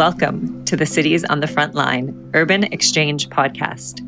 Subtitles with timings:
[0.00, 4.00] Welcome to the Cities on the Front Line Urban Exchange podcast.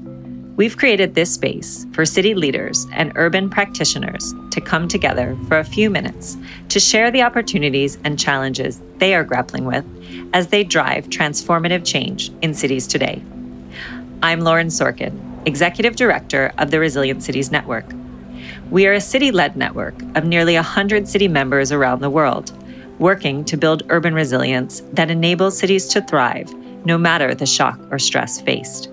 [0.56, 5.64] We've created this space for city leaders and urban practitioners to come together for a
[5.64, 6.38] few minutes
[6.70, 9.84] to share the opportunities and challenges they are grappling with
[10.32, 13.22] as they drive transformative change in cities today.
[14.22, 17.84] I'm Lauren Sorkin, Executive Director of the Resilient Cities Network.
[18.70, 22.50] We are a city led network of nearly 100 city members around the world
[23.02, 26.50] working to build urban resilience that enables cities to thrive
[26.86, 28.86] no matter the shock or stress faced.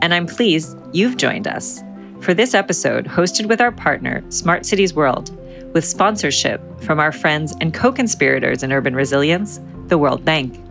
[0.00, 1.82] And I'm pleased you've joined us
[2.20, 5.36] for this episode, hosted with our partner, Smart Cities World,
[5.74, 10.64] with sponsorship from our friends and co conspirators in urban resilience, the World Bank.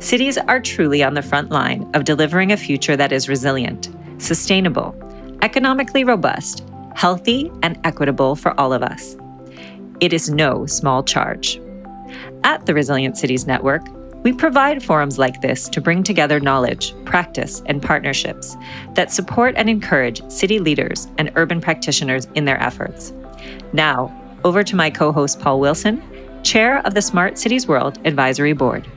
[0.00, 4.94] Cities are truly on the front line of delivering a future that is resilient, sustainable,
[5.42, 6.64] economically robust,
[6.96, 9.16] healthy, and equitable for all of us.
[10.00, 11.60] It is no small charge.
[12.44, 13.82] At the Resilient Cities Network,
[14.24, 18.56] we provide forums like this to bring together knowledge, practice, and partnerships
[18.94, 23.12] that support and encourage city leaders and urban practitioners in their efforts.
[23.72, 24.12] Now,
[24.44, 26.02] over to my co host, Paul Wilson,
[26.42, 28.88] Chair of the Smart Cities World Advisory Board.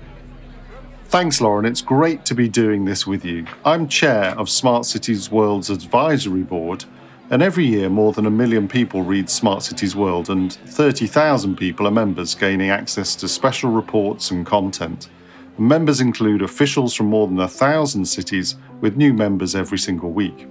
[1.06, 1.66] Thanks, Lauren.
[1.66, 3.46] It's great to be doing this with you.
[3.64, 6.86] I'm Chair of Smart Cities World's Advisory Board
[7.30, 11.88] and every year, more than a million people read Smart Cities World, and 30,000 people
[11.88, 15.09] are members, gaining access to special reports and content.
[15.58, 20.48] Members include officials from more than a thousand cities, with new members every single week.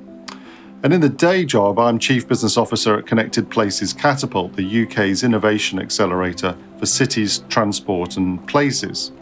[0.83, 5.23] And in the day job, I'm Chief Business Officer at Connected Places Catapult, the UK's
[5.23, 9.13] innovation accelerator for cities, transport, and places.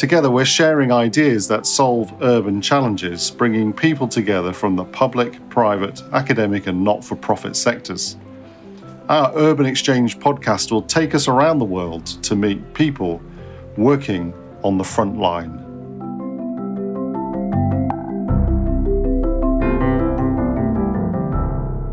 [0.00, 6.02] Together, we're sharing ideas that solve urban challenges, bringing people together from the public, private,
[6.14, 8.16] academic, and not for profit sectors.
[9.10, 13.20] Our Urban Exchange podcast will take us around the world to meet people
[13.76, 14.32] working
[14.64, 15.58] on the front line.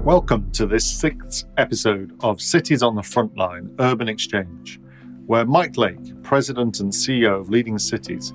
[0.06, 4.80] Welcome to this sixth episode of Cities on the Frontline Urban Exchange
[5.28, 8.34] where Mike Lake, President and CEO of Leading Cities,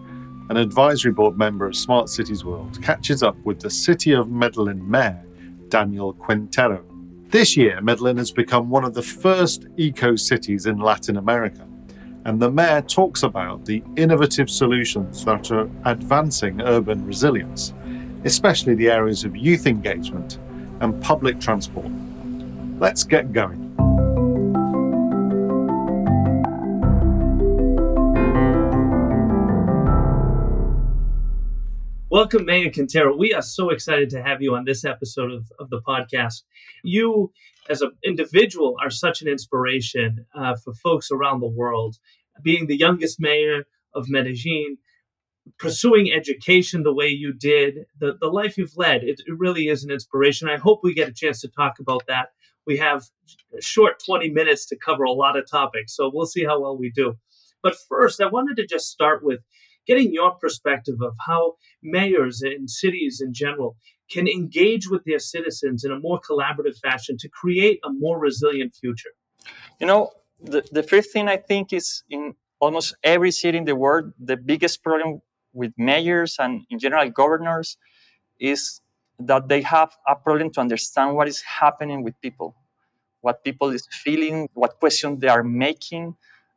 [0.50, 4.88] an advisory board member of Smart Cities World, catches up with the City of Medellin
[4.88, 5.24] Mayor,
[5.68, 6.84] Daniel Quintero.
[7.28, 11.66] This year, Medellin has become one of the first eco cities in Latin America,
[12.26, 17.72] and the mayor talks about the innovative solutions that are advancing urban resilience,
[18.24, 20.38] especially the areas of youth engagement
[20.80, 21.90] and public transport.
[22.78, 23.61] Let's get going.
[32.12, 33.16] Welcome, Mayor Quintero.
[33.16, 36.42] We are so excited to have you on this episode of, of the podcast.
[36.84, 37.32] You,
[37.70, 41.96] as an individual, are such an inspiration uh, for folks around the world.
[42.42, 43.64] Being the youngest mayor
[43.94, 44.76] of Medellin,
[45.58, 49.82] pursuing education the way you did, the, the life you've led, it, it really is
[49.82, 50.50] an inspiration.
[50.50, 52.28] I hope we get a chance to talk about that.
[52.66, 53.04] We have
[53.56, 56.76] a short 20 minutes to cover a lot of topics, so we'll see how well
[56.76, 57.14] we do.
[57.62, 59.40] But first, I wanted to just start with
[59.86, 63.76] getting your perspective of how mayors and cities in general
[64.10, 68.74] can engage with their citizens in a more collaborative fashion to create a more resilient
[68.74, 69.10] future.
[69.80, 70.10] You know,
[70.40, 74.36] the, the first thing I think is in almost every city in the world, the
[74.36, 75.22] biggest problem
[75.52, 77.76] with mayors and in general governors
[78.38, 78.80] is
[79.18, 82.56] that they have a problem to understand what is happening with people,
[83.20, 86.16] what people is feeling, what questions they are making.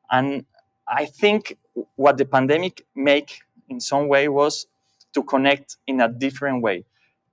[0.09, 0.45] And
[0.87, 1.57] I think
[1.95, 4.67] what the pandemic make in some way was
[5.13, 6.85] to connect in a different way.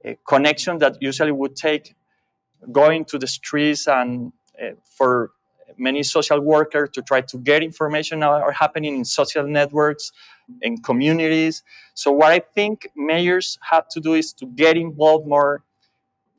[0.05, 1.94] A connection that usually would take
[2.71, 5.33] going to the streets and uh, for
[5.79, 10.12] many social workers to try to get information are happening in social networks
[10.61, 11.62] in communities
[11.95, 15.62] so what i think mayors have to do is to get involved more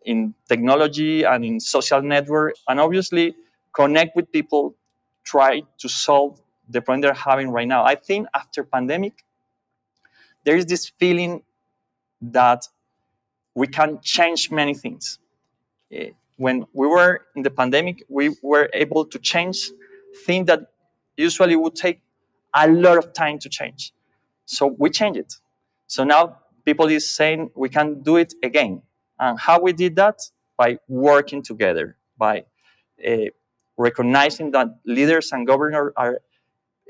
[0.06, 3.36] in technology and in social network and obviously
[3.74, 4.76] connect with people
[5.24, 7.84] try to solve the problem they're having right now.
[7.84, 9.24] I think after pandemic,
[10.44, 11.44] there is this feeling
[12.22, 12.68] that
[13.56, 15.20] we can change many things.
[15.92, 19.72] Eh, when we were in the pandemic, we were able to change
[20.26, 20.62] things that
[21.16, 22.02] usually would take
[22.54, 23.94] a lot of time to change.
[24.46, 25.34] So we changed it.
[25.88, 28.82] So now people is saying we can do it again.
[29.20, 30.20] And how we did that?
[30.58, 32.46] By working together, by
[33.08, 33.26] uh,
[33.76, 36.20] recognizing that leaders and governors are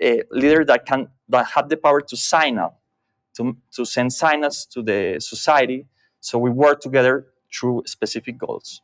[0.04, 2.82] a leader that can that have the power to sign up,
[3.38, 5.88] to, to send signals to the society.
[6.20, 8.82] So we work together through specific goals.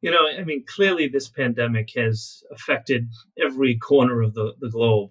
[0.00, 5.10] You know, I mean, clearly this pandemic has affected every corner of the, the globe.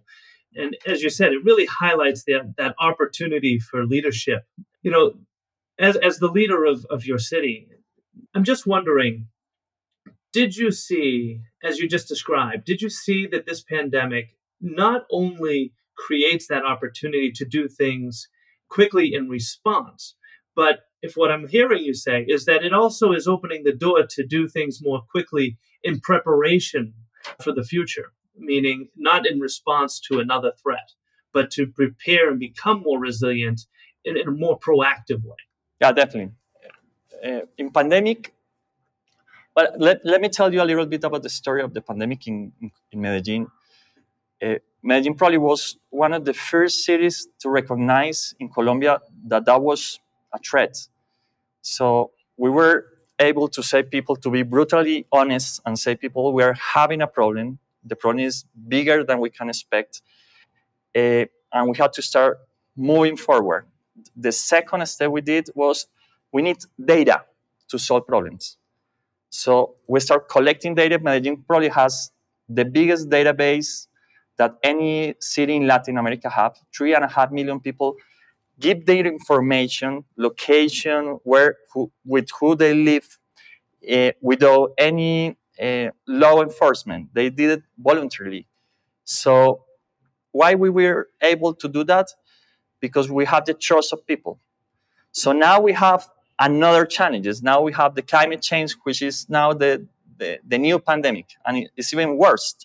[0.56, 4.46] And as you said, it really highlights that, that opportunity for leadership.
[4.82, 5.14] You know,
[5.80, 7.68] as, as the leader of, of your city,
[8.34, 9.28] I'm just wondering
[10.32, 15.74] did you see, as you just described, did you see that this pandemic not only
[15.98, 18.28] creates that opportunity to do things
[18.70, 20.16] quickly in response,
[20.56, 24.06] but if what I'm hearing you say is that it also is opening the door
[24.10, 26.94] to do things more quickly in preparation
[27.42, 30.92] for the future, meaning not in response to another threat,
[31.34, 33.62] but to prepare and become more resilient
[34.04, 35.38] in, in a more proactive way.
[35.82, 36.34] Yeah, definitely.
[37.26, 38.34] Uh, in pandemic,
[39.56, 42.28] but let, let me tell you a little bit about the story of the pandemic
[42.28, 42.54] in,
[42.92, 43.48] in Medellin.
[44.42, 49.62] Uh, Medellin probably was one of the first cities to recognize in Colombia that that
[49.62, 50.00] was
[50.34, 50.78] a threat.
[51.62, 52.86] So we were
[53.20, 57.08] able to say people to be brutally honest and say people we are having a
[57.08, 57.60] problem.
[57.84, 60.02] The problem is bigger than we can expect,
[60.96, 62.40] uh, and we had to start
[62.76, 63.66] moving forward.
[64.16, 65.88] The second step we did was
[66.32, 67.26] we need data
[67.70, 68.58] to solve problems.
[69.30, 71.00] So we start collecting data.
[71.00, 72.12] Medellin probably has
[72.48, 73.88] the biggest database
[74.40, 76.58] that any city in Latin America have.
[76.76, 77.96] Three and a half million people
[78.58, 83.20] give their information, location, where, who, with who they live,
[83.94, 87.10] uh, without any uh, law enforcement.
[87.14, 88.48] They did it voluntarily.
[89.04, 89.66] So
[90.32, 92.08] why we were able to do that?
[92.80, 94.40] Because we have the trust of people.
[95.12, 96.08] So now we have
[96.40, 97.44] another challenges.
[97.44, 99.86] Now we have the climate change, which is now the,
[100.18, 102.56] the, the new pandemic, and it's even worse.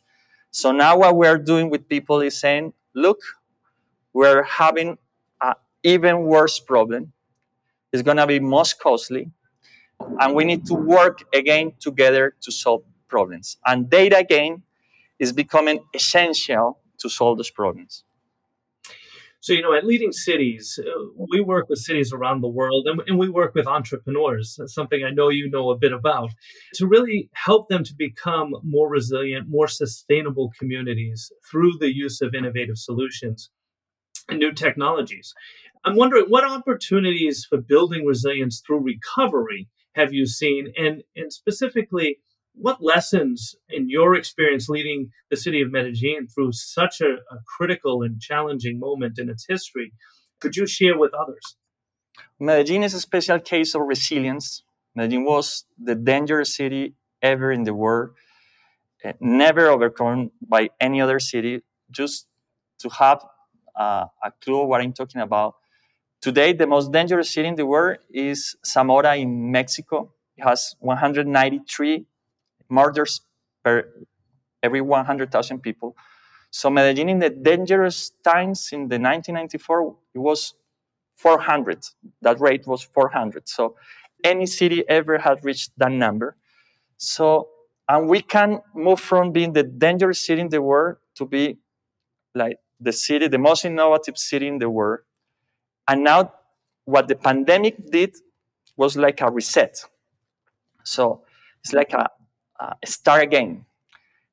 [0.55, 3.19] So now what we're doing with people is saying, look,
[4.12, 4.99] we're having
[5.43, 7.12] an even worse problem.
[7.93, 9.33] It's going to be most costly,
[10.21, 13.56] and we need to work again together to solve problems.
[13.67, 14.62] And data again
[15.19, 18.05] is becoming essential to solve those problems.
[19.44, 20.91] So, you know, at Leading Cities, uh,
[21.31, 24.58] we work with cities around the world and, we work with entrepreneurs.
[24.69, 26.31] Something I know you know a bit about
[26.76, 32.35] to really help them to become more resilient, more sustainable communities through the use of
[32.35, 33.50] innovative solutions
[34.31, 35.35] and new technologies.
[35.85, 40.73] I'm wondering what opportunities for building resilience through recovery have you seen?
[40.79, 42.17] And, and specifically,
[42.55, 48.03] what lessons in your experience leading the city of Medellin through such a, a, critical
[48.03, 49.93] and challenging moment in its history
[50.41, 51.56] could you share with others?
[52.39, 54.62] Medellin is a special case of resilience.
[54.95, 58.11] Medellin was the dangerous city ever in the world,
[59.05, 61.62] uh, never overcome by any other city.
[61.91, 62.27] Just
[62.81, 63.25] to have
[63.79, 65.55] uh, a clue of what I'm talking about,
[66.21, 70.12] today the most dangerous city in the world is Zamora in Mexico.
[70.37, 72.07] It has 193
[72.69, 73.20] murders
[73.64, 73.88] per
[74.62, 75.96] every 100,000 people.
[76.50, 80.55] So Medellin in the dangerous times in the 1994, it was
[81.16, 81.84] 400.
[82.22, 83.49] That rate was 400.
[83.49, 83.76] So
[84.23, 86.37] any city ever had reached that number.
[86.97, 87.49] So,
[87.88, 91.59] and we can move from being the dangerous city in the world to be
[92.35, 95.00] like the city, the most innovative city in the world.
[95.87, 96.33] And now
[96.85, 98.16] what the pandemic did
[98.76, 99.85] was like a reset.
[100.83, 101.25] So
[101.62, 102.09] it's like a,
[102.58, 103.64] uh, start again.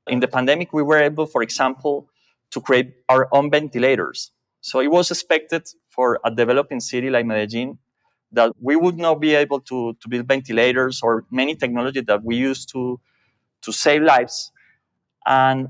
[0.07, 2.09] In the pandemic, we were able, for example,
[2.51, 4.31] to create our own ventilators.
[4.61, 7.77] So it was expected for a developing city like Medellin
[8.31, 12.37] that we would not be able to, to build ventilators or many technology that we
[12.37, 12.99] use to,
[13.61, 14.51] to save lives.
[15.25, 15.69] And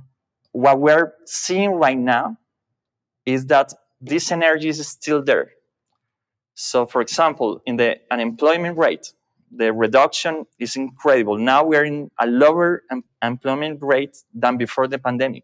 [0.51, 2.37] what we're seeing right now
[3.25, 5.51] is that this energy is still there.
[6.53, 9.13] So, for example, in the unemployment rate,
[9.53, 11.37] the reduction is incredible.
[11.37, 15.43] Now we're in a lower em- employment rate than before the pandemic.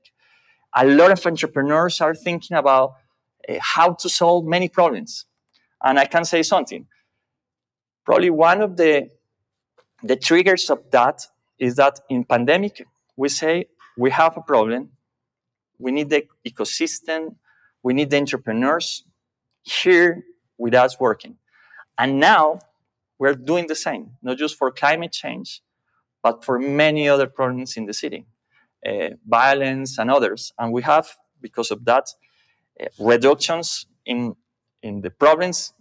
[0.76, 2.96] A lot of entrepreneurs are thinking about
[3.48, 5.26] uh, how to solve many problems.
[5.84, 6.88] And I can say something.
[8.06, 9.10] Probably one of the,
[10.04, 11.28] the triggers of that
[11.60, 12.86] is that in pandemic,
[13.16, 13.66] we say
[13.98, 14.92] we have a problem.
[15.80, 17.36] We need the ecosystem.
[17.84, 19.04] We need the entrepreneurs
[19.64, 20.24] here
[20.58, 21.38] with us working.
[21.98, 22.60] And now
[23.20, 25.62] we're doing the same, not just for climate change,
[26.24, 28.26] but for many other problems in the city,
[28.88, 30.54] uh, violence and others.
[30.58, 31.08] And we have,
[31.42, 32.08] because of that,
[32.82, 34.36] uh, reductions in
[34.84, 35.74] in the problems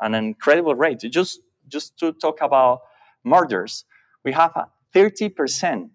[0.00, 0.98] an incredible rate.
[0.98, 2.80] Just just to talk about
[3.24, 3.84] murders,
[4.24, 5.90] we have a 30%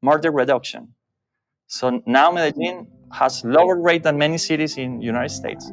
[0.00, 0.94] murder reduction.
[1.66, 5.72] So now Medellin has lower rate than many cities in United States.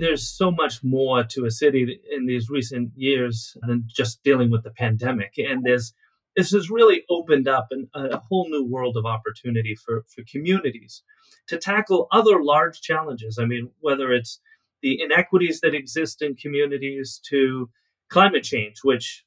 [0.00, 4.64] There's so much more to a city in these recent years than just dealing with
[4.64, 5.34] the pandemic.
[5.36, 5.92] And there's
[6.36, 11.02] this has really opened up an, a whole new world of opportunity for, for communities
[11.48, 13.38] to tackle other large challenges.
[13.40, 14.40] I mean, whether it's
[14.80, 17.70] the inequities that exist in communities to
[18.08, 19.24] climate change, which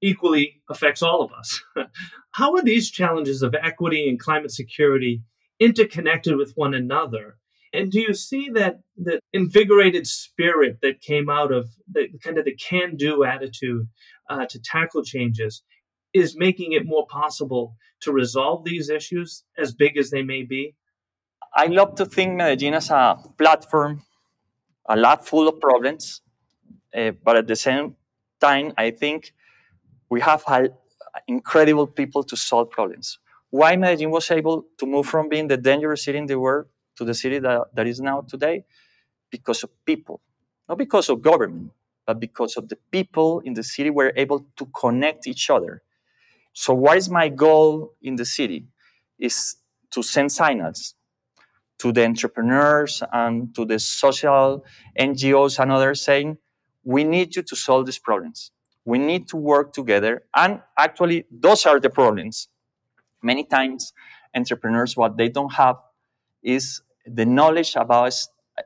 [0.00, 1.62] equally affects all of us.
[2.32, 5.22] How are these challenges of equity and climate security
[5.60, 7.36] interconnected with one another?
[7.72, 12.44] And do you see that the invigorated spirit that came out of the kind of
[12.44, 13.88] the can-do attitude
[14.28, 15.62] uh, to tackle changes
[16.12, 20.74] is making it more possible to resolve these issues, as big as they may be?
[21.54, 24.02] I love to think Medellin as a platform,
[24.88, 26.20] a lot full of problems,
[26.94, 27.96] uh, but at the same
[28.40, 29.32] time, I think
[30.10, 30.74] we have had
[31.26, 33.18] incredible people to solve problems.
[33.50, 37.04] Why Medellin was able to move from being the dangerous city in the world to
[37.04, 38.64] the city that, that is now today?
[39.30, 40.20] Because of people,
[40.68, 41.72] not because of government,
[42.06, 45.82] but because of the people in the city were able to connect each other.
[46.52, 48.66] So, what is my goal in the city?
[49.18, 49.56] Is
[49.92, 50.94] to send signals
[51.78, 54.64] to the entrepreneurs and to the social
[54.98, 56.38] NGOs and others saying,
[56.84, 58.50] we need you to solve these problems.
[58.84, 60.24] We need to work together.
[60.34, 62.48] And actually, those are the problems.
[63.22, 63.92] Many times,
[64.34, 65.76] entrepreneurs, what they don't have
[66.42, 68.14] is the knowledge about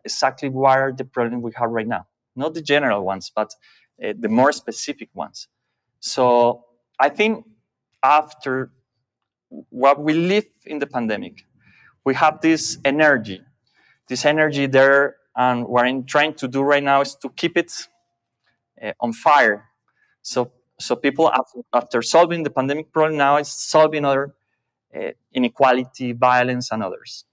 [0.05, 2.07] exactly what are the problems we have right now.
[2.35, 3.55] Not the general ones, but
[4.05, 5.49] uh, the more specific ones.
[6.01, 6.65] So
[6.99, 7.47] I think
[8.03, 8.71] after
[9.71, 11.47] what we live in the pandemic,
[12.05, 13.41] we have this energy,
[14.09, 17.73] this energy there, and what I'm trying to do right now is to keep it
[18.83, 19.65] uh, on fire.
[20.23, 24.35] So, so people after, after, solving the pandemic problem now is solving other
[24.95, 27.25] uh, inequality, violence, and others.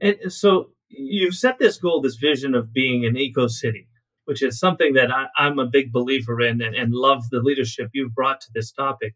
[0.00, 3.88] And so you've set this goal, this vision of being an eco city,
[4.24, 7.90] which is something that I, am a big believer in and, and love the leadership
[7.92, 9.14] you've brought to this topic.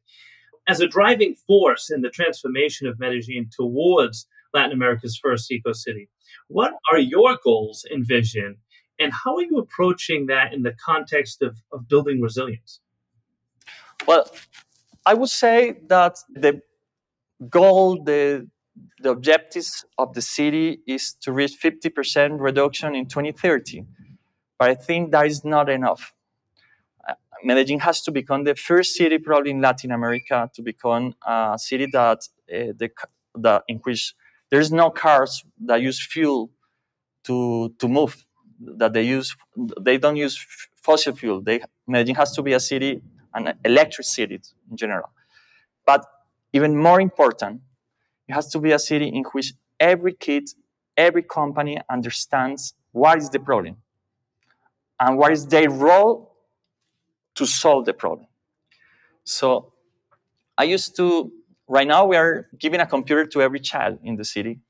[0.69, 6.09] As a driving force in the transformation of Medellin towards Latin America's first eco city,
[6.49, 8.57] what are your goals and vision,
[8.99, 12.81] and how are you approaching that in the context of, of building resilience?
[14.07, 14.31] Well,
[15.05, 16.63] I would say that the
[17.49, 18.49] goal, the
[19.01, 23.85] the objectives of the city is to reach 50% reduction in 2030.
[24.59, 26.15] But I think that is not enough.
[27.07, 27.15] Uh,
[27.45, 31.87] Medellin has to become the first city, probably in Latin America, to become a city
[31.93, 32.19] that,
[32.53, 32.91] uh, the,
[33.35, 34.15] the, in which
[34.51, 36.51] there's no cars that use fuel
[37.25, 38.25] to, to move,
[38.61, 39.37] that they use,
[39.81, 40.37] they don't use
[40.75, 41.43] fossil fuel.
[41.43, 43.03] They, Medellin has to be a city,
[43.35, 44.41] an electric city
[44.71, 45.11] in general.
[45.85, 46.07] But
[46.53, 47.61] even more important,
[48.29, 50.49] it has to be a city in which every kid,
[50.97, 53.77] every company understands what is the problem
[54.99, 56.35] and what is their role
[57.35, 58.27] to solve the problem.
[59.25, 59.73] So
[60.57, 61.33] I used to,
[61.69, 64.61] right now, we are giving a computer to every child in the city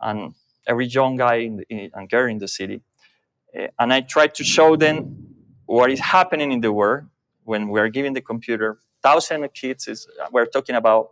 [0.00, 0.34] and
[0.66, 2.82] every young guy the, and girl in the city.
[3.58, 5.34] Uh, and I try to show them
[5.66, 7.04] what is happening in the world
[7.44, 8.78] when we are giving the computer.
[9.02, 11.08] Thousands of kids is we're talking about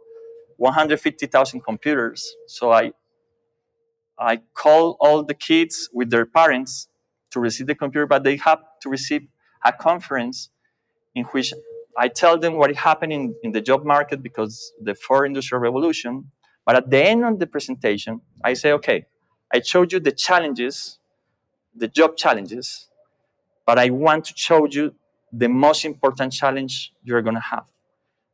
[0.63, 2.37] 150,000 computers.
[2.47, 2.93] So I,
[4.17, 6.87] I call all the kids with their parents
[7.33, 9.27] to receive the computer, but they have to receive
[9.65, 10.51] a conference
[11.17, 11.53] in which
[11.99, 16.31] I tell them what is happening in the job market because the fourth industrial revolution.
[16.65, 19.07] But at the end of the presentation, I say, okay,
[19.53, 21.01] I showed you the challenges,
[21.75, 22.89] the job challenges,
[23.67, 24.95] but I want to show you
[25.33, 27.67] the most important challenge you're going to have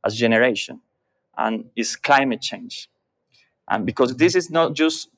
[0.04, 0.82] as generation
[1.38, 2.90] and is climate change.
[3.70, 5.08] And because this is not just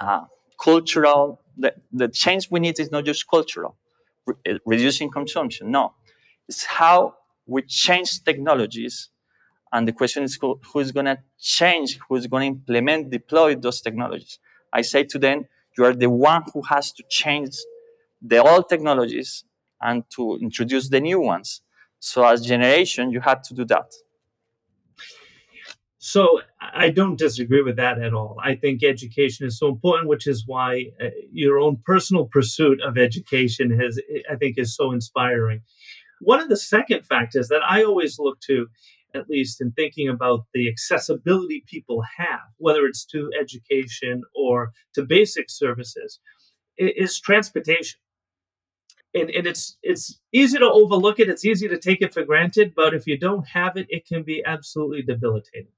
[0.00, 0.24] uh,
[0.62, 3.76] cultural, the, the change we need is not just cultural,
[4.26, 5.70] re- uh, reducing consumption.
[5.70, 5.94] No,
[6.48, 7.14] it's how
[7.46, 9.08] we change technologies.
[9.72, 13.10] And the question is who, who is going to change, who is going to implement,
[13.10, 14.38] deploy those technologies.
[14.72, 15.46] I say to them,
[15.78, 17.56] you are the one who has to change
[18.20, 19.44] the old technologies
[19.80, 21.62] and to introduce the new ones.
[22.00, 23.92] So as generation, you have to do that.
[26.02, 28.38] So I don't disagree with that at all.
[28.42, 32.96] I think education is so important, which is why uh, your own personal pursuit of
[32.96, 35.60] education has, I think, is so inspiring.
[36.22, 38.68] One of the second factors that I always look to,
[39.14, 45.02] at least in thinking about the accessibility people have, whether it's to education or to
[45.02, 46.18] basic services,
[46.78, 48.00] is transportation.
[49.12, 51.28] And, and it's it's easy to overlook it.
[51.28, 54.22] It's easy to take it for granted, but if you don't have it, it can
[54.22, 55.72] be absolutely debilitating.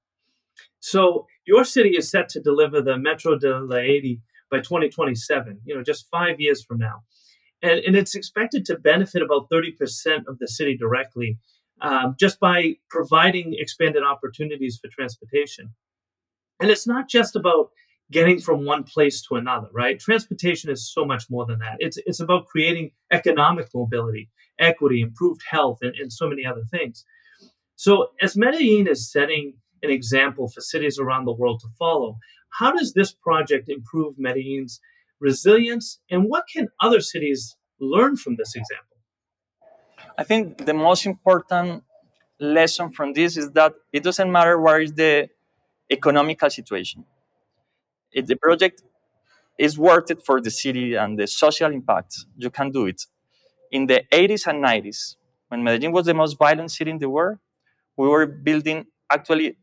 [0.83, 4.21] So your city is set to deliver the Metro de la 80
[4.51, 7.05] by 2027, you know, just five years from now.
[7.63, 9.77] And, and it's expected to benefit about 30%
[10.27, 11.39] of the city directly
[11.81, 15.73] um, just by providing expanded opportunities for transportation.
[16.61, 17.71] And it's not just about
[18.11, 20.01] getting from one place to another, right?
[20.01, 21.77] Transportation is so much more than that.
[21.79, 27.05] It's, it's about creating economic mobility, equity, improved health, and, and so many other things.
[27.77, 32.19] So, as Medellin is setting an example for cities around the world to follow,
[32.59, 34.81] how does this project improve Medellin's
[35.21, 38.97] resilience, and what can other cities learn from this example?
[40.19, 41.85] I think the most important
[42.39, 45.29] lesson from this is that it doesn't matter what is the
[45.91, 47.05] economical situation.
[48.13, 48.83] If the project
[49.59, 53.03] is worth it for the city and the social impact, you can do it.
[53.71, 55.17] In the 80s and 90s,
[55.49, 57.39] when Medellin was the most violent city in the world,
[57.97, 59.57] we were building actually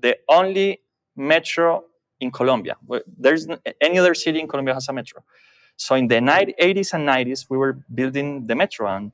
[0.00, 0.80] the only
[1.16, 1.84] metro
[2.20, 2.76] in Colombia.
[3.06, 3.46] There's
[3.80, 5.22] any other city in Colombia has a metro.
[5.76, 9.12] So in the 80s and 90s, we were building the metro, and,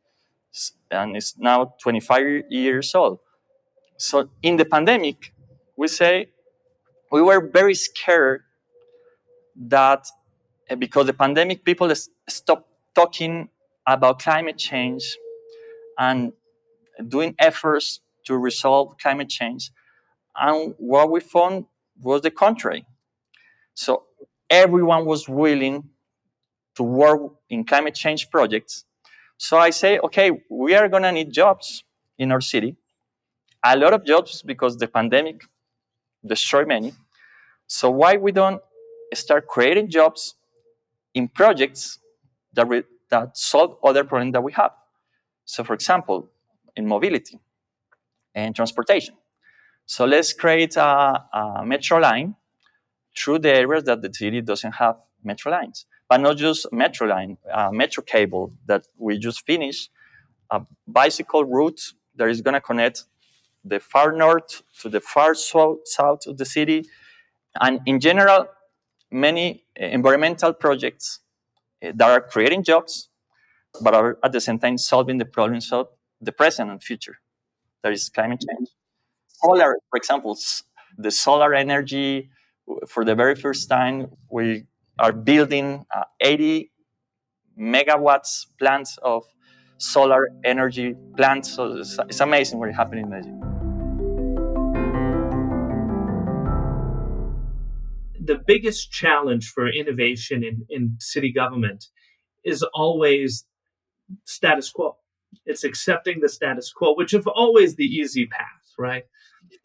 [0.91, 3.19] and it's now 25 years old.
[3.99, 5.33] So in the pandemic,
[5.77, 6.29] we say
[7.13, 8.43] we were very scared
[9.57, 10.07] that
[10.69, 11.93] eh, because the pandemic, people
[12.29, 13.49] stopped talking
[13.87, 15.17] about climate change
[15.99, 16.33] and
[17.09, 19.71] doing efforts to resolve climate change.
[20.37, 21.67] And what we found
[22.01, 22.85] was the contrary.
[23.75, 24.05] So
[24.51, 25.91] everyone was willing
[26.77, 28.85] to work in climate change projects.
[29.37, 31.85] So I say, okay, we are going to need jobs
[32.19, 32.77] in our city.
[33.65, 35.43] A lot of jobs because the pandemic
[36.25, 36.93] destroyed many.
[37.67, 38.61] So why we don't
[39.15, 40.35] start creating jobs
[41.15, 41.99] in projects
[42.53, 44.73] that, re- that solve other problems that we have?
[45.45, 46.29] So for example,
[46.77, 47.39] in mobility
[48.35, 49.15] and transportation.
[49.87, 52.37] So let's create a, a metro line
[53.17, 55.87] through the areas that the city doesn't have metro lines.
[56.09, 59.91] But not just metro line, uh, metro cable that we just finished,
[60.51, 63.05] a bicycle route that is going to connect
[63.65, 66.87] the far north to the far south, south of the city.
[67.61, 68.49] And in general,
[69.11, 71.21] many environmental projects
[71.83, 73.09] uh, that are creating jobs,
[73.81, 75.89] but are at the same time solving the problems of
[76.21, 77.19] the present and future.
[77.83, 78.69] There is climate change.
[79.45, 80.39] Solar, for example,
[80.97, 82.31] the solar energy
[82.89, 84.65] for the very first time, we
[84.99, 86.71] are building uh, 80
[87.59, 89.25] megawatts plants of
[89.77, 91.53] solar energy plants.
[91.53, 93.41] So it's, it's amazing what's happening in Medellin.
[98.25, 101.85] The biggest challenge for innovation in, in city government
[102.45, 103.45] is always
[104.25, 104.97] status quo.
[105.45, 109.05] It's accepting the status quo, which is always the easy path, right?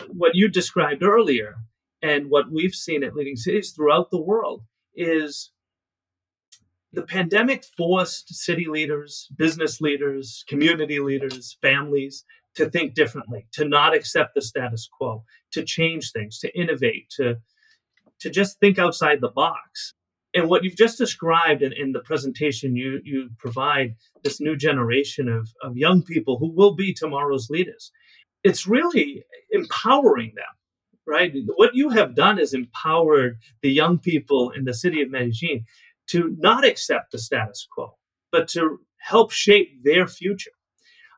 [0.07, 1.55] What you described earlier
[2.01, 4.63] and what we've seen at leading cities throughout the world
[4.95, 5.51] is
[6.91, 12.25] the pandemic forced city leaders, business leaders, community leaders, families
[12.55, 17.37] to think differently, to not accept the status quo, to change things, to innovate, to,
[18.19, 19.93] to just think outside the box.
[20.33, 25.29] And what you've just described in, in the presentation you, you provide, this new generation
[25.29, 27.91] of, of young people who will be tomorrow's leaders,
[28.43, 30.45] it's really empowering them
[31.09, 31.33] right?
[31.55, 35.65] What you have done is empowered the young people in the city of Medellin
[36.07, 37.95] to not accept the status quo,
[38.31, 40.51] but to help shape their future.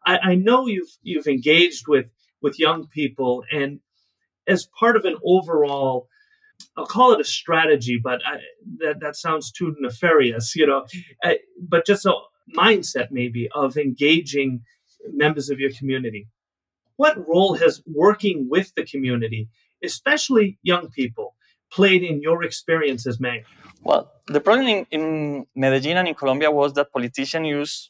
[0.06, 2.10] I, I know you've you've engaged with
[2.42, 3.82] with young people, and
[4.48, 6.08] as part of an overall,
[6.76, 8.38] I'll call it a strategy, but I,
[8.80, 10.86] that that sounds too nefarious, you know.
[11.24, 12.14] I, but just a
[12.58, 14.62] mindset maybe of engaging
[15.14, 16.28] members of your community.
[17.04, 19.50] What role has working with the community
[19.84, 21.28] especially young people,
[21.72, 23.46] played in your experience as mayor?
[23.82, 27.90] Well, the problem in, in Medellin and in Colombia was that politicians used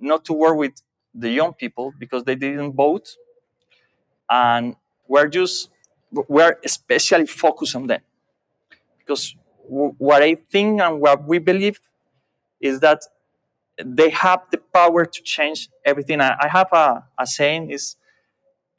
[0.00, 0.74] not to work with
[1.12, 3.06] the young people because they didn't vote,
[4.30, 4.76] and
[5.08, 5.70] we're just
[6.34, 8.02] we're especially focused on them
[9.00, 9.34] because
[9.68, 11.80] w- what I think and what we believe
[12.60, 13.00] is that
[13.84, 16.20] they have the power to change everything.
[16.20, 17.96] I, I have a, a saying is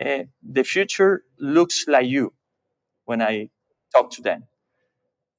[0.04, 2.34] uh, the future looks like you
[3.06, 3.50] when I
[3.94, 4.44] talk to them.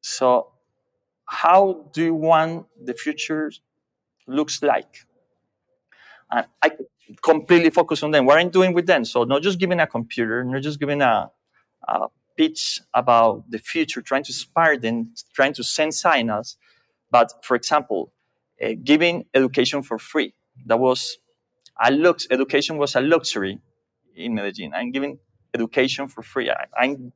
[0.00, 0.52] So,
[1.26, 3.50] how do you want the future
[4.26, 5.06] looks like?
[6.30, 6.70] And I
[7.22, 8.24] completely focus on them.
[8.24, 9.04] What I'm doing with them.
[9.04, 11.30] So, not just giving a computer, not just giving a,
[11.88, 16.56] a pitch about the future, trying to inspire them, trying to send signals.
[17.10, 18.12] But, for example,
[18.62, 20.34] uh, giving education for free.
[20.66, 21.18] That was
[21.82, 22.26] a lux.
[22.30, 23.60] Education was a luxury
[24.16, 24.72] in Medellin.
[24.74, 25.18] I'm giving
[25.54, 26.50] education for free.
[26.50, 27.12] I, I'm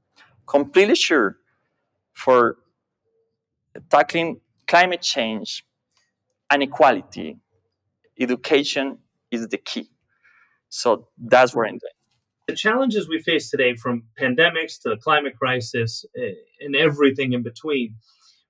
[0.47, 1.37] completely sure
[2.13, 2.57] for
[3.91, 5.65] tackling climate change
[6.51, 7.39] and equality,
[8.19, 8.99] education
[9.31, 9.89] is the key.
[10.69, 11.99] So that's what I'm doing.
[12.49, 17.97] The challenges we face today, from pandemics to climate crisis eh, and everything in between,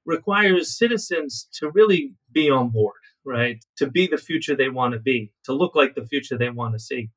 [0.06, 3.62] requires citizens to really be on board, right?
[3.76, 6.74] To be the future they want to be, to look like the future they want
[6.74, 7.10] to see.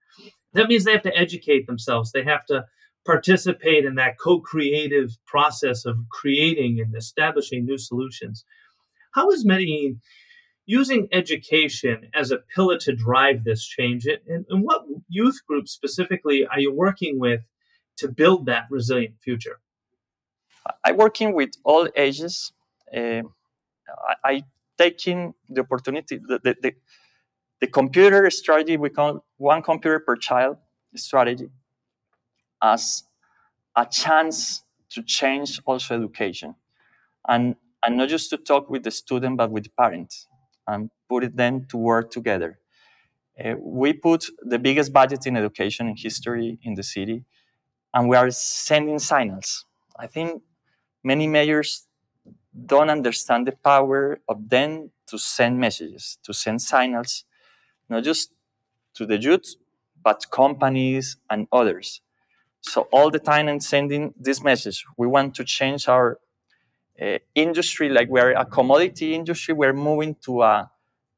[0.54, 2.12] That means they have to educate themselves.
[2.12, 2.66] They have to
[3.06, 8.46] participate in that co creative process of creating and establishing new solutions.
[9.14, 10.02] How is Medellin
[10.66, 14.06] using education as a pillar to drive this change?
[14.06, 17.42] And, and what youth groups specifically are you working with
[17.98, 19.60] to build that resilient future?
[20.84, 22.54] I'm working with all ages.
[22.96, 23.24] Uh,
[23.88, 24.44] I, I
[24.78, 26.74] taking the opportunity, the, the, the,
[27.64, 30.58] the computer strategy, we call one computer per child
[30.98, 31.50] strategy
[32.62, 33.04] as
[33.78, 36.56] a chance to change also education.
[37.26, 40.28] And, and not just to talk with the student, but with the parents
[40.68, 42.60] and put them to work together.
[43.42, 47.24] Uh, we put the biggest budget in education in history in the city,
[47.94, 49.66] and we are sending signals.
[49.98, 50.42] I think
[51.02, 51.88] many mayors
[52.66, 57.24] don't understand the power of them to send messages, to send signals,
[57.90, 58.32] not just
[58.96, 59.56] to the youth,
[60.04, 62.02] but companies and others.
[62.62, 64.86] So all the time I'm sending this message.
[64.98, 66.20] We want to change our
[67.02, 70.72] uh, industry, like we're a commodity industry, we're moving to a,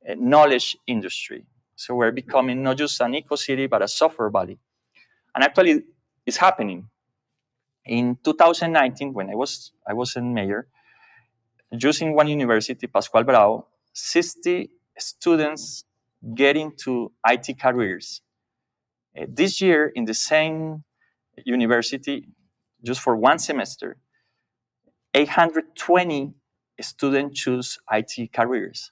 [0.06, 1.45] a, knowledge industry.
[1.75, 4.58] So we're becoming not just an eco city, but a software valley.
[5.34, 5.84] And actually,
[6.25, 6.88] it's happening.
[7.86, 10.67] In 2019, when I was I was in mayor,
[11.71, 15.84] using one university, Pascual Bravo, 60 students
[16.33, 18.21] get into IT careers.
[19.17, 20.83] Uh, this year, in the same
[21.45, 22.27] university,
[22.83, 23.97] just for one semester,
[25.13, 26.33] 820
[26.81, 28.91] students choose IT careers.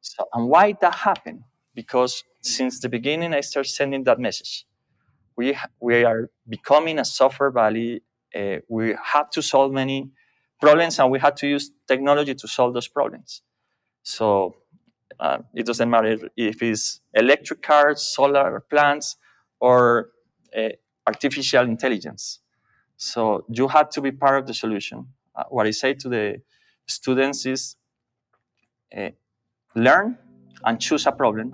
[0.00, 1.44] So, and why that happened?
[1.74, 4.66] Because since the beginning, I started sending that message.
[5.36, 8.02] We, we are becoming a software valley.
[8.34, 10.10] Uh, we have to solve many
[10.60, 13.42] problems, and we had to use technology to solve those problems.
[14.02, 14.56] So
[15.22, 19.16] uh, it doesn't matter if it's electric cars, solar plants,
[19.60, 20.10] or
[20.58, 20.70] uh,
[21.06, 22.40] artificial intelligence.
[22.96, 25.06] So you have to be part of the solution.
[25.36, 26.42] Uh, what I say to the
[26.86, 27.76] students is
[28.96, 29.10] uh,
[29.76, 30.18] learn
[30.64, 31.52] and choose a problem,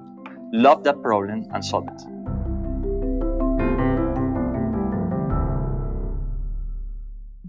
[0.50, 2.00] love that problem, and solve it.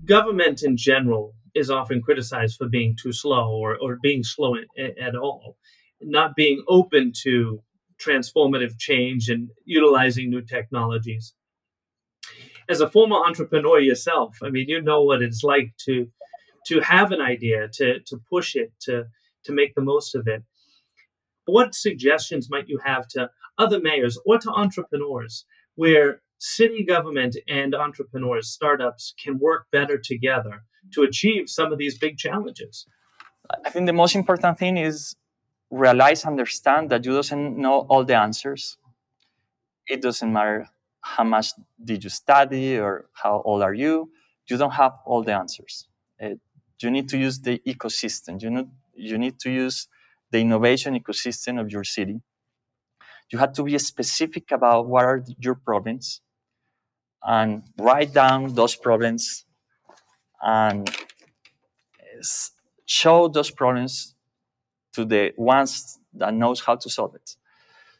[0.05, 4.97] Government in general is often criticized for being too slow or, or being slow at,
[4.97, 5.55] at all,
[6.01, 7.61] not being open to
[7.99, 11.33] transformative change and utilizing new technologies
[12.69, 16.07] as a former entrepreneur yourself, I mean, you know what it's like to
[16.67, 19.05] to have an idea, to to push it, to
[19.43, 20.43] to make the most of it.
[21.45, 27.73] What suggestions might you have to other mayors or to entrepreneurs where city government and
[27.73, 32.85] entrepreneurs, startups can work better together to achieve some of these big challenges?
[33.65, 35.15] I think the most important thing is
[35.71, 38.77] realize, understand that you doesn't know all the answers.
[39.87, 40.67] It doesn't matter
[41.01, 41.53] how much
[41.83, 44.11] did you study or how old are you
[44.49, 45.87] you don't have all the answers.
[46.21, 46.35] Uh,
[46.81, 48.41] you need to use the ecosystem.
[48.41, 49.87] You need, you need to use
[50.31, 52.21] the innovation ecosystem of your city.
[53.31, 56.21] You have to be specific about what are your problems
[57.23, 59.45] and write down those problems
[60.41, 60.89] and
[62.85, 64.15] show those problems
[64.99, 67.37] to the ones that knows how to solve it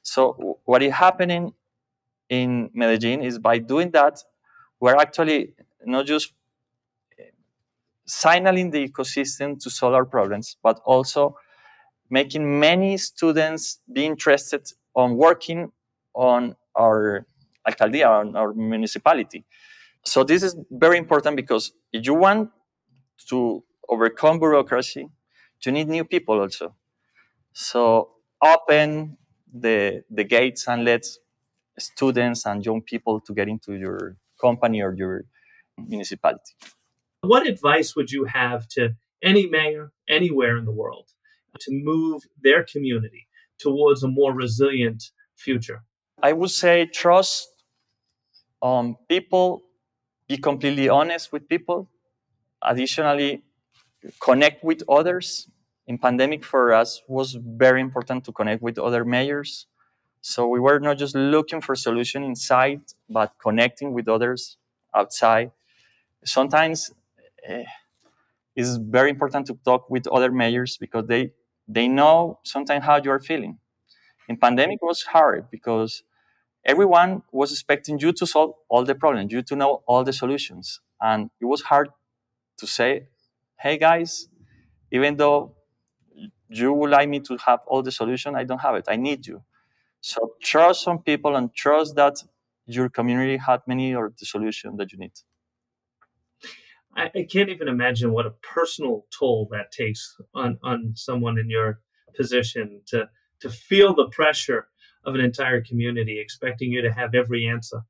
[0.03, 1.53] so what is happening
[2.29, 4.23] in Medellin is by doing that,
[4.79, 5.53] we're actually
[5.85, 6.33] not just
[8.05, 11.37] signaling the ecosystem to solve our problems, but also
[12.09, 15.71] making many students be interested on working
[16.15, 17.25] on our
[17.67, 19.45] alcaldía, on our municipality.
[20.03, 22.49] So this is very important because if you want
[23.29, 25.07] to overcome bureaucracy,
[25.65, 26.73] you need new people also.
[27.61, 29.17] So open
[29.53, 31.19] the, the gates and let's
[31.77, 35.25] students and young people to get into your company or your
[35.77, 36.53] municipality.
[37.19, 41.07] What advice would you have to any mayor anywhere in the world
[41.59, 45.83] to move their community towards a more resilient future?
[46.23, 47.49] I would say trust
[48.61, 49.63] um, people,
[50.29, 51.89] be completely honest with people.
[52.61, 53.43] Additionally,
[54.21, 55.49] connect with others.
[55.89, 59.67] In pandemic for us was very important to connect with other mayors
[60.21, 64.57] so we were not just looking for solution inside, but connecting with others
[64.95, 65.51] outside.
[66.25, 66.91] Sometimes
[67.49, 67.63] uh,
[68.55, 71.33] it's very important to talk with other mayors because they
[71.67, 73.59] they know sometimes how you are feeling.
[74.29, 76.03] In pandemic was hard because
[76.65, 80.81] everyone was expecting you to solve all the problems, you to know all the solutions.
[81.01, 81.89] And it was hard
[82.57, 83.07] to say,
[83.59, 84.29] hey guys,
[84.91, 85.53] even though
[86.49, 88.85] you would like me to have all the solution, I don't have it.
[88.87, 89.43] I need you.
[90.01, 92.23] So trust some people and trust that
[92.65, 95.11] your community had many or the solution that you need.
[96.95, 101.49] I, I can't even imagine what a personal toll that takes on, on someone in
[101.49, 101.79] your
[102.15, 103.07] position to
[103.41, 104.67] to feel the pressure
[105.05, 107.81] of an entire community expecting you to have every answer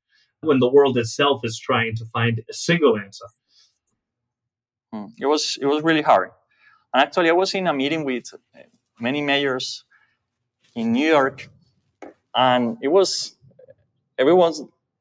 [0.41, 3.25] when the world itself is trying to find a single answer.
[4.93, 5.05] Hmm.
[5.19, 6.31] It was it was really hard.
[6.93, 8.33] And actually, I was in a meeting with
[8.99, 9.83] many mayors
[10.75, 11.49] in New York,
[12.35, 13.37] and it was
[14.17, 14.53] everyone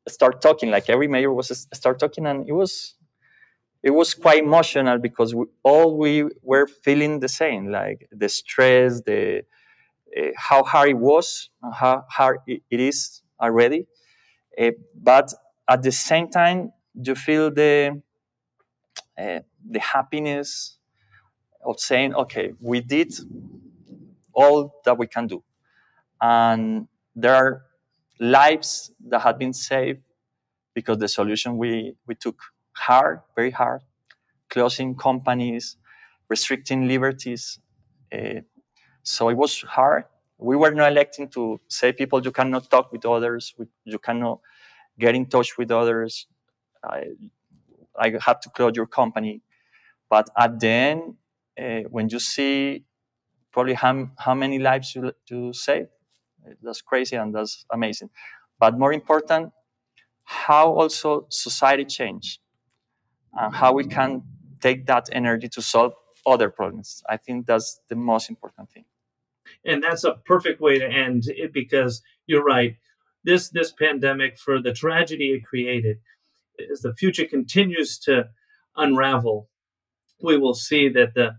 [0.09, 0.71] start talking.
[0.71, 2.95] Like every mayor was start talking, and it was
[3.83, 9.03] it was quite emotional because we, all we were feeling the same, like the stress,
[9.03, 9.45] the
[10.19, 13.87] uh, how hard it was, how hard it is already.
[14.61, 15.33] Uh, but
[15.69, 18.01] at the same time, you feel the
[19.19, 20.78] uh, the happiness
[21.65, 23.13] of saying, okay, we did
[24.33, 25.43] all that we can do,
[26.21, 27.63] and there are
[28.21, 30.01] lives that have been saved
[30.75, 32.41] because the solution we we took
[32.73, 33.83] hard, very hard,
[34.49, 35.77] closing companies,
[36.29, 37.59] restricting liberties.
[38.13, 38.41] Uh,
[39.03, 40.05] so it was hard.
[40.39, 44.41] We were not electing to say people you cannot talk with others, you cannot
[44.99, 46.27] get in touch with others.
[46.85, 47.05] I,
[47.99, 49.43] I have to close your company.
[50.09, 51.15] But at the end,
[51.59, 52.85] uh, when you see
[53.53, 55.89] probably how, how many lives you, you save,
[56.63, 58.11] that's crazy and that's amazing.
[58.61, 59.53] But more important,
[60.25, 62.41] how also society changed
[63.33, 64.23] and how we can
[64.61, 65.95] take that energy to solve
[66.27, 67.03] other problems.
[67.09, 68.85] I think that's the most important thing.
[69.65, 72.77] And that's a perfect way to end it because you're right.
[73.25, 75.99] This this pandemic for the tragedy it created,
[76.71, 78.29] as the future continues to
[78.77, 79.49] unravel,
[80.23, 81.37] we will see that the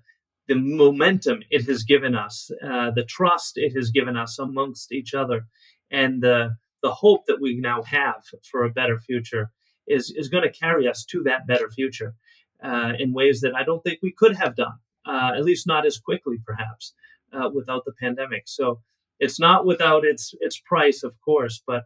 [0.49, 5.13] the momentum it has given us, uh, the trust it has given us amongst each
[5.13, 5.45] other,
[5.91, 9.51] and the the hope that we now have for a better future
[9.87, 12.15] is is going to carry us to that better future
[12.63, 15.85] uh, in ways that I don't think we could have done, uh, at least not
[15.85, 16.93] as quickly, perhaps,
[17.31, 18.43] uh, without the pandemic.
[18.47, 18.81] So
[19.19, 21.83] it's not without its its price, of course, but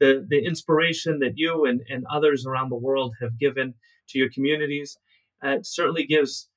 [0.00, 3.72] the the inspiration that you and, and others around the world have given
[4.10, 4.98] to your communities
[5.42, 6.50] uh, certainly gives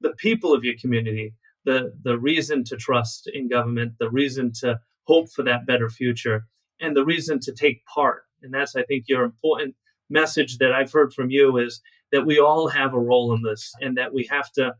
[0.00, 1.34] the people of your community
[1.64, 6.46] the the reason to trust in government, the reason to hope for that better future,
[6.80, 8.24] and the reason to take part.
[8.42, 9.74] And that's, I think, your important
[10.08, 11.80] message that I've heard from you is
[12.12, 14.74] that we all have a role in this and that we have to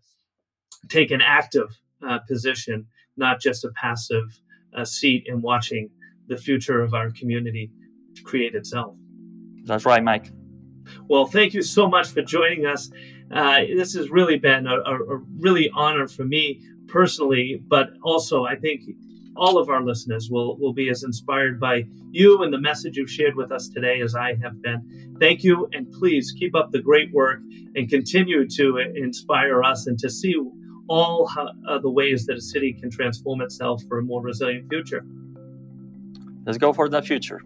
[0.88, 4.40] take an active uh, position, not just a passive
[4.74, 5.90] uh, seat in watching
[6.28, 7.70] the future of our community
[8.24, 8.96] create itself.
[9.64, 10.30] That's right, Mike.
[11.08, 12.90] Well, thank you so much for joining us.
[13.32, 18.44] Uh, this has really been a, a, a really honor for me personally, but also
[18.44, 18.82] I think
[19.36, 23.10] all of our listeners will, will be as inspired by you and the message you've
[23.10, 25.16] shared with us today as I have been.
[25.20, 27.40] Thank you, and please keep up the great work
[27.76, 30.34] and continue to inspire us and to see
[30.88, 34.68] all how, uh, the ways that a city can transform itself for a more resilient
[34.68, 35.04] future.
[36.44, 37.40] Let's go for that future.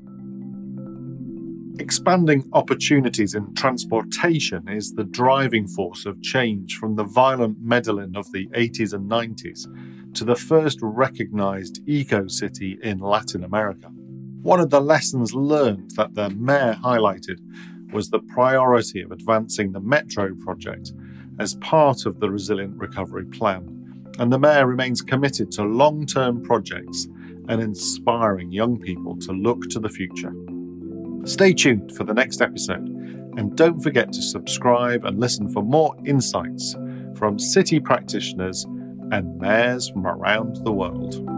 [1.81, 8.31] Expanding opportunities in transportation is the driving force of change from the violent Medellin of
[8.31, 9.67] the 80s and 90s
[10.15, 13.89] to the first recognized eco city in Latin America.
[14.43, 17.41] One of the lessons learned that the mayor highlighted
[17.93, 20.93] was the priority of advancing the metro project
[21.41, 26.41] as part of the Resilient Recovery Plan, and the mayor remains committed to long term
[26.41, 27.09] projects
[27.49, 30.33] and inspiring young people to look to the future.
[31.25, 32.87] Stay tuned for the next episode,
[33.37, 36.77] and don't forget to subscribe and listen for more insights
[37.17, 38.65] from city practitioners
[39.11, 41.34] and mayors from around the world.